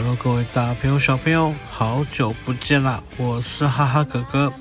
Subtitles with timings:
[0.00, 3.02] Hello，各位大朋友、小朋友，好久不见啦！
[3.16, 4.52] 我是哈哈哥哥。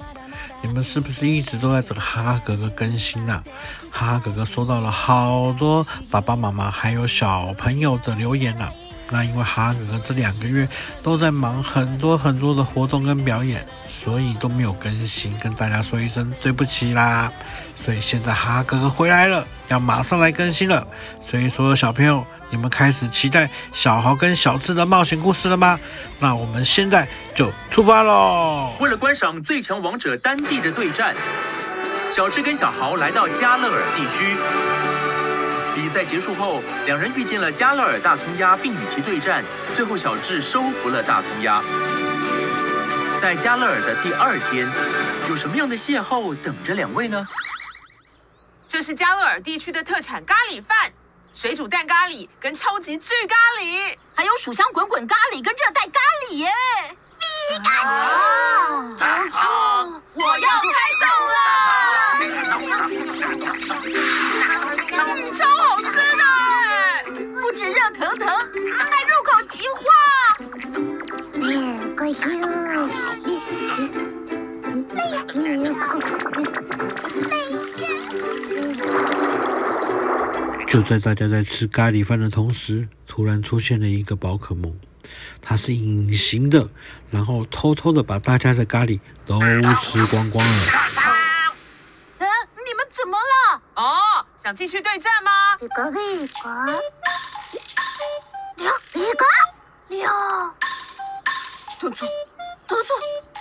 [0.63, 3.43] 你们是不是一直都在等哈哈哥哥更新呢？
[3.92, 8.68] 哈哈哥哥收到了好多爸爸妈妈还有小朋友的留言呢。
[9.09, 10.67] 那因为哈哥这两个月
[11.01, 17.31] 都在忙很多很多的活动跟表演，所以都没有更新，跟大家说一声对不起啦。
[17.83, 20.85] 所以现在哈哈哥哥回来了，要马上来更新了。
[21.21, 25.79] 所以所有小朋友，你们开始期待小豪跟小智的冒险故事了吗？
[26.20, 28.73] 那我们现在就出发喽！
[28.79, 31.15] 为了观赏最强王者丹帝的对战，
[32.12, 34.35] 小智跟小豪来到加勒尔地区。
[35.77, 39.45] 比赛结束后，两人遇见了加勒尔大葱鸭，并与其对战。
[39.76, 41.62] 最后，小智收服了大葱鸭。
[43.22, 44.68] 在加勒尔的第二天，
[45.30, 47.23] 有什么样的邂逅等着两位呢？
[48.68, 50.91] 这是加勒尔地区的特产咖喱饭。
[51.32, 56.49] 水煮蛋咖喱跟超级巨咖喱，还有薯香滚滚咖喱跟热带咖喱耶！
[57.20, 57.26] 皮
[57.60, 57.70] 卡
[59.29, 60.73] 丘，我要开
[61.04, 61.07] 动
[63.13, 63.16] 了！
[67.58, 69.82] 止热腾腾，还入口即化。
[80.68, 84.80] 就在大家在吃咖喱饭的同时，突然出现了一个宝可梦，
[85.42, 86.70] 它是隐形的，
[87.10, 89.40] 然后偷偷的把大家的咖喱都
[89.82, 90.64] 吃光光了。
[92.20, 93.64] 啊，你们怎么了？
[93.74, 93.98] 哦，
[94.44, 95.32] 想继续对战吗？
[98.98, 99.26] 皮卡皮卡，
[99.90, 100.00] 六。
[100.00, 100.09] 皮卡六，
[101.80, 102.03] 突出
[102.67, 102.94] 突出，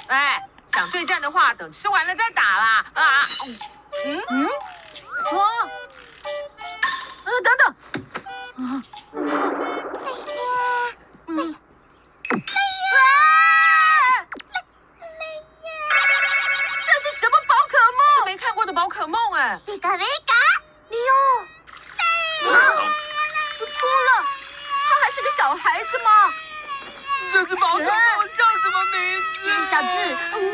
[0.09, 2.85] 哎，想对战的话，等吃完了再打啦。
[2.93, 3.23] 啊，
[4.05, 4.23] 嗯？
[4.29, 4.47] 嗯，
[5.33, 5.47] 哇。
[7.25, 7.75] 呃，等等，
[8.67, 8.83] 啊，
[27.37, 28.97] 这只宝可梦叫什么名
[29.43, 29.45] 字？
[29.69, 29.89] 小智，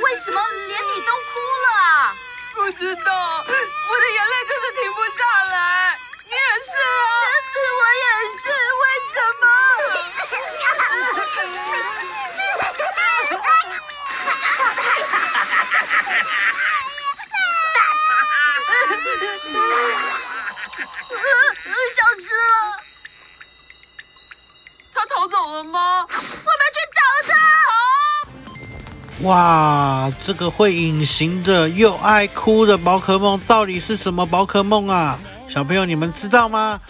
[0.02, 2.12] 为什么连你都哭了啊？
[2.56, 5.96] 不知道，我的眼泪就是停不下来。
[6.24, 6.72] 你也是
[7.06, 7.06] 啊，
[7.78, 8.04] 我也
[8.36, 8.48] 是，
[8.82, 9.46] 为什么？
[21.94, 22.54] 消失了，
[24.94, 26.08] 他逃走了吗？
[29.22, 35.16] 哇，这个会隐形的又爱哭的宝可梦到底是什么宝可梦啊？
[35.48, 36.80] 小朋友，你们知道吗？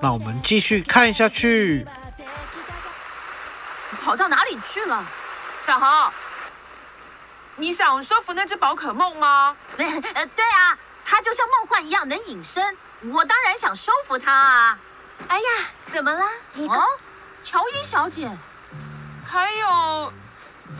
[0.00, 1.84] 那我们继续看下去。
[4.04, 5.04] 跑到哪里去了？
[5.60, 6.12] 小豪，
[7.56, 9.56] 你想收服那只宝可梦吗？
[9.76, 12.76] 对啊，它就像梦幻一样能隐身，
[13.12, 14.78] 我当然想收服它啊。
[15.26, 15.44] 哎呀，
[15.92, 16.24] 怎么了？
[16.68, 16.84] 哦，
[17.42, 18.30] 乔伊小姐，
[19.26, 20.12] 还有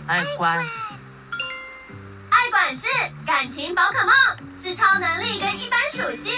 [0.07, 0.65] 爱管。
[2.77, 2.87] 是
[3.27, 4.15] 感情宝可梦，
[4.63, 6.33] 是超能力跟一般属性。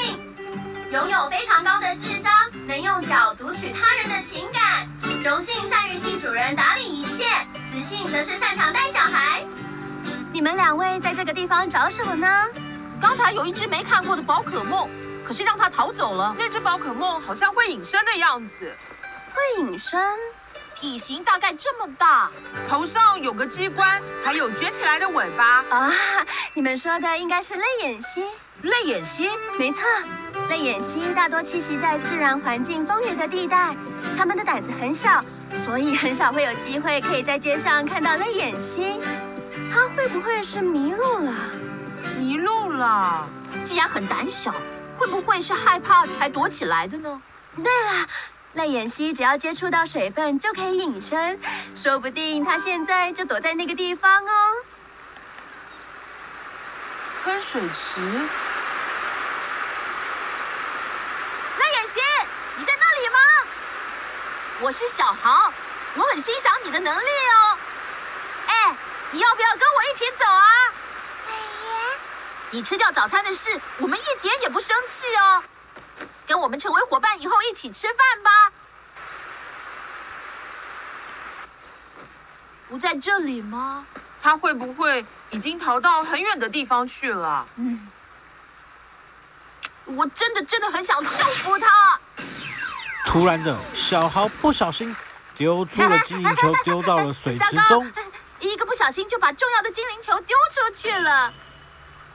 [0.90, 2.32] 拥有非常高的智商，
[2.66, 4.88] 能用脚读取他人的情感，
[5.24, 7.24] 荣幸善于替主人打理一切，
[7.72, 9.42] 雌性则是擅长带小孩。
[10.32, 12.46] 你们两位在这个地方找什么呢？
[13.00, 14.88] 刚才有一只没看过的宝可梦，
[15.24, 16.34] 可是让它逃走了。
[16.38, 18.74] 那只宝可梦好像会隐身的样子，
[19.32, 20.00] 会隐身，
[20.82, 22.28] 体型大概这么大，
[22.68, 25.64] 头上有个机关，还有卷起来的尾巴。
[25.70, 25.92] 啊，
[26.54, 28.24] 你们说的应该是泪眼蜥。
[28.62, 29.80] 泪眼蜥，没错。
[30.48, 33.76] 泪眼蜥大多栖息在自然环境丰腴的地带，
[34.18, 35.24] 它们的胆子很小，
[35.64, 38.98] 所以很少会有机会可以在街上看到泪眼蜥。
[39.72, 41.32] 它会不会是迷路了？
[42.18, 43.28] 迷路了？
[43.62, 44.52] 既然很胆小，
[44.98, 47.22] 会不会是害怕才躲起来的呢？
[47.54, 48.08] 对了，
[48.54, 51.40] 泪眼蜥只要接触到水分就可以隐身，
[51.74, 54.30] 说不定它现在就躲在那个地方哦。
[57.24, 58.00] 喷水池。
[61.58, 62.00] 赖妍希，
[62.58, 63.18] 你在那里吗
[64.60, 65.50] 我是小豪，
[65.94, 67.58] 我很欣赏你的能力哦。
[68.48, 68.76] 哎，
[69.12, 70.44] 你要不要跟我一起走啊？
[71.26, 71.98] 哎呀，
[72.50, 75.42] 你吃掉早餐的事，我们一点也不生气哦。
[76.32, 78.30] 跟我们成为伙伴以后，一起吃饭吧。
[82.70, 83.86] 不在这里吗？
[84.22, 87.46] 他会不会已经逃到很远的地方去了？
[87.56, 87.86] 嗯，
[89.84, 92.00] 我真的真的很想收服他。
[93.04, 94.96] 突然的，小豪不小心
[95.36, 97.92] 丢出了精灵球，丢到了水池中。
[98.40, 101.30] 一个不小心就把重要的精灵球丢出去了。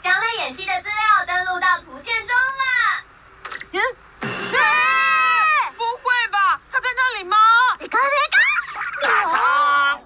[0.02, 3.04] 将泪眼蜥的资料登录到图鉴中了。
[3.74, 3.82] 嗯，
[4.50, 4.60] 对，
[5.78, 6.60] 不会吧？
[6.72, 7.38] 它在那里吗？
[7.78, 10.02] 别搞别搞！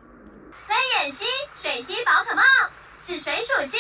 [0.68, 1.26] 泪眼蜥，
[1.62, 2.44] 水蜥宝可梦，
[3.04, 3.80] 是水属性。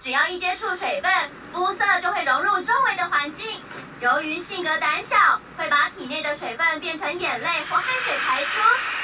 [0.00, 3.62] 只要一接触水分，肤色就会融入周围的环境。
[4.00, 8.50] 由于性格胆小，会把体内的水分变成眼泪或汗水排出，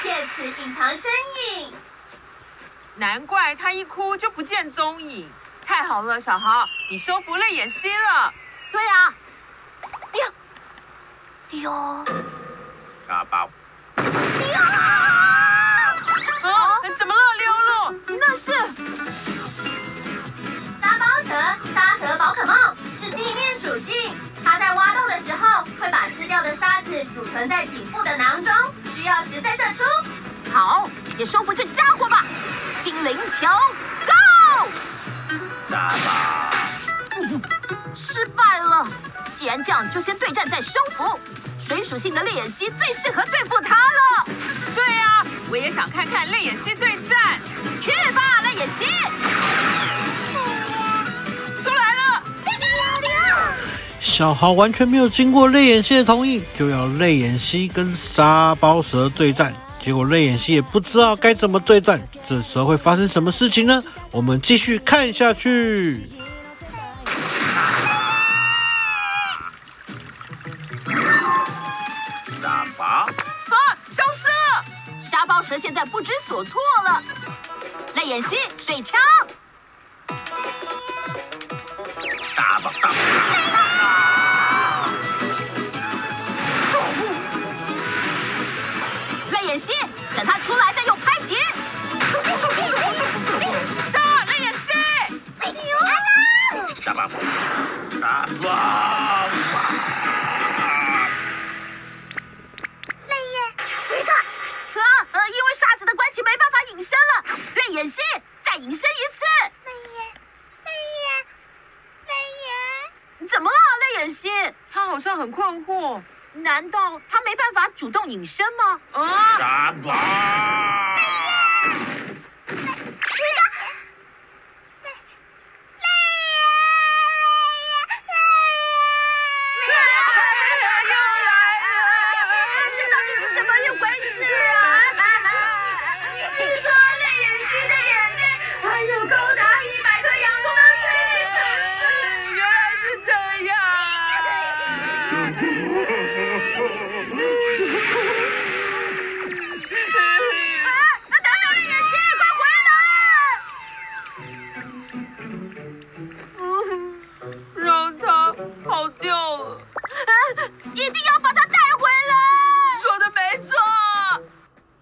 [0.02, 1.10] 借此隐藏身
[1.52, 1.72] 影。
[2.96, 5.31] 难怪它一哭就不见踪影。
[5.64, 8.34] 太好了，小豪，你收服泪眼蜥了。
[8.72, 9.14] 对啊。
[9.82, 10.32] 哎呦，
[11.50, 11.71] 哎呦，
[13.06, 13.49] 沙包。
[13.97, 14.61] 哎呦！
[16.43, 16.53] 啊，
[16.99, 18.19] 怎么了，溜溜？
[18.21, 18.53] 那是
[20.79, 21.33] 沙包蛇。
[21.73, 22.55] 沙蛇宝可梦
[22.93, 24.15] 是地面属性，
[24.45, 28.53] 它在挖洞的时候会把吃掉的沙子储存在颈部的囊中，
[28.94, 29.83] 需要时再射出。
[30.53, 32.27] 好，也收服这家伙吧！
[32.81, 33.47] 精灵球
[34.05, 34.69] ，Go！
[35.71, 36.51] 沙包。
[37.94, 38.87] 失败了。
[39.38, 41.17] 既然这样，就先对战再收服。
[41.61, 44.26] 水属性的泪眼蜥最适合对付它了。
[44.75, 47.38] 对呀、啊，我也想看看泪眼蜥对战。
[47.81, 48.85] 去吧，泪眼蜥！
[51.62, 52.23] 出来了
[54.00, 59.55] 小豪完全没有经过泪眼蜥的同意，就要泪眼蜥跟沙包蛇对战。
[59.81, 63.81] 结果泪眼蜥也不知道该怎么对战，这时候会发生什么事情呢？
[64.11, 66.11] 我们继续看下去。
[75.43, 77.02] 蛇现在不知所措了。
[77.94, 79.00] 泪眼蜥水枪，
[82.35, 83.38] 沙包大吧。
[107.79, 107.85] 了。
[107.85, 108.01] 泪眼蜥，
[108.43, 109.25] 再隐身一次。
[109.65, 110.15] 泪眼，
[110.65, 111.27] 泪眼，
[112.09, 112.13] 泪
[113.21, 114.31] 眼，怎么了，泪眼心？
[114.73, 116.03] 他好像很困惑。
[116.35, 118.81] 难道他没办法主动隐身吗？
[118.93, 119.39] 啊！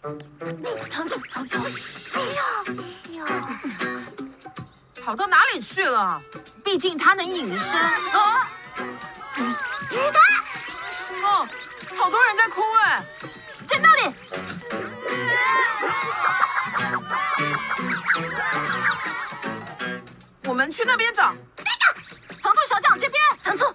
[0.07, 1.17] 大宝！
[5.03, 6.23] 跑到哪里去了？
[6.65, 8.49] 毕竟他能隐身啊！
[11.25, 11.49] 哦，
[11.97, 13.05] 好多人在哭哎，
[13.67, 14.15] 在那里。
[20.45, 21.35] 我们去那边找。
[21.59, 21.71] 那个
[22.41, 23.75] 糖醋小将这边，糖醋。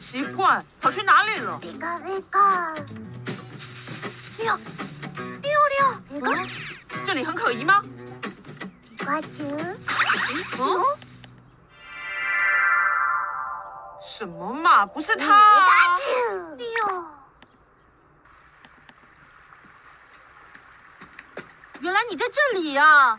[0.00, 1.60] 奇怪，跑去哪里了？
[4.42, 4.56] 溜
[5.42, 6.36] 溜。
[7.04, 7.82] 这里很可疑吗？
[14.04, 14.86] 什么嘛？
[14.86, 15.68] 不是他。
[21.80, 23.18] 原来你在这里啊！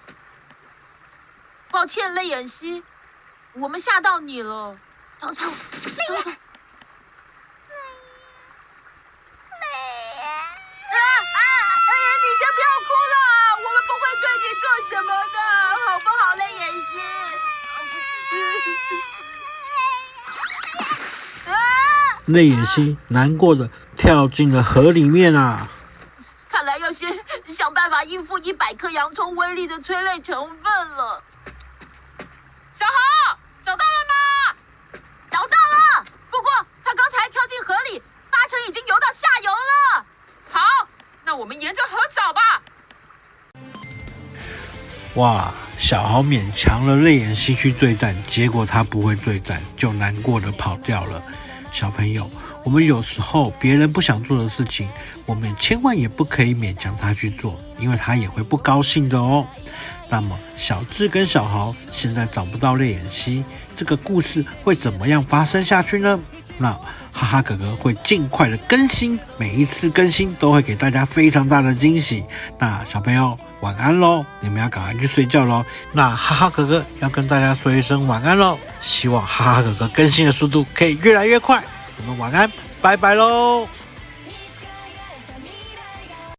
[1.69, 2.81] 抱歉，泪眼蜥，
[3.53, 4.77] 我们吓到你了。
[5.19, 6.37] 糖醋，泪眼。
[22.25, 25.67] 泪眼蜥难过的跳进了河里面啊！
[26.49, 27.11] 看来要先
[27.49, 31.21] 想办法应付一百克洋葱威力的催泪成分了。
[32.73, 34.55] 小豪，找到了吗？
[35.29, 36.49] 找到了，不过
[36.85, 38.01] 他刚才跳进河里，
[38.31, 40.05] 八成已经游到下游了。
[40.49, 40.87] 好，
[41.25, 42.61] 那我们沿着河找吧。
[45.15, 51.21] 哇，小豪勉强了泪眼蜥去对战，结果他不会对战，就难过的跑掉了。
[51.73, 52.29] 小朋友，
[52.63, 54.87] 我们有时候别人不想做的事情，
[55.25, 59.45] 我们千万也不可以勉强他去做，因为他也会不高兴的哦。
[60.07, 63.43] 那么小智跟小豪现在找不到泪眼蜥，
[63.75, 66.19] 这个故事会怎么样发生下去呢？
[66.57, 66.71] 那
[67.11, 72.23] 哈哈哥哥会尽快的更新，每一次更新都会给大家非常大的惊喜。
[72.57, 75.63] 那小朋友晚安喽，你们要赶快去睡觉喽。
[75.91, 81.63] 那哈哈哥哥要跟大家说一声晚安喽，希望哈哈哥哥更新的速度可以越来越快。
[81.99, 83.67] 我们晚安，拜拜喽。